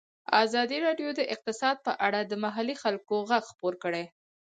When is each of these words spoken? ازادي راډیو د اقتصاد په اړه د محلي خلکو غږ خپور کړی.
ازادي 0.43 0.77
راډیو 0.87 1.09
د 1.15 1.21
اقتصاد 1.33 1.77
په 1.85 1.91
اړه 2.05 2.19
د 2.23 2.33
محلي 2.43 2.75
خلکو 2.83 3.15
غږ 3.29 3.43
خپور 3.51 3.73
کړی. 3.83 4.05